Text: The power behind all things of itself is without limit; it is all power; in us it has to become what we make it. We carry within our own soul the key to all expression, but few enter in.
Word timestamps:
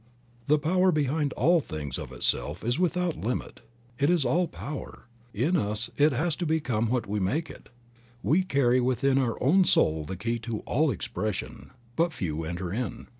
The 0.47 0.57
power 0.57 0.91
behind 0.91 1.31
all 1.33 1.59
things 1.61 1.99
of 1.99 2.11
itself 2.11 2.63
is 2.63 2.79
without 2.79 3.17
limit; 3.21 3.61
it 3.99 4.09
is 4.09 4.25
all 4.25 4.47
power; 4.47 5.05
in 5.31 5.55
us 5.55 5.91
it 5.95 6.11
has 6.11 6.35
to 6.37 6.45
become 6.47 6.89
what 6.89 7.05
we 7.05 7.19
make 7.19 7.51
it. 7.51 7.69
We 8.23 8.41
carry 8.41 8.81
within 8.81 9.19
our 9.19 9.37
own 9.43 9.63
soul 9.63 10.03
the 10.03 10.17
key 10.17 10.39
to 10.39 10.61
all 10.61 10.89
expression, 10.89 11.69
but 11.95 12.13
few 12.13 12.43
enter 12.45 12.73
in. 12.73 13.09